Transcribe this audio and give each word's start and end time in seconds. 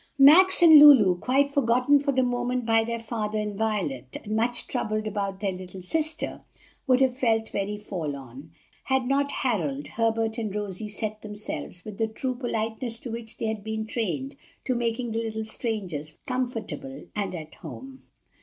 Max 0.17 0.63
and 0.63 0.79
Lulu, 0.79 1.19
quite 1.19 1.51
forgotten 1.51 1.99
for 1.99 2.11
the 2.11 2.23
moment 2.23 2.65
by 2.65 2.83
their 2.83 2.97
father 2.99 3.37
and 3.37 3.55
Violet, 3.55 4.17
and 4.23 4.35
much 4.35 4.65
troubled 4.65 5.05
about 5.05 5.41
their 5.41 5.51
little 5.51 5.83
sister, 5.83 6.41
would 6.87 6.99
have 7.01 7.15
felt 7.15 7.49
very 7.49 7.77
forlorn, 7.77 8.49
had 8.85 9.07
not 9.07 9.31
Harold, 9.31 9.85
Herbert, 9.89 10.39
and 10.39 10.55
Rosie 10.55 10.89
set 10.89 11.21
themselves, 11.21 11.85
with 11.85 11.99
the 11.99 12.07
true 12.07 12.33
politeness 12.33 12.99
to 13.01 13.11
which 13.11 13.37
they 13.37 13.45
had 13.45 13.63
been 13.63 13.85
trained, 13.85 14.35
to 14.63 14.73
making 14.73 15.11
the 15.11 15.21
little 15.21 15.45
strangers 15.45 16.17
comfortable 16.25 17.03
and 17.15 17.35
at 17.35 17.53
home. 17.53 18.01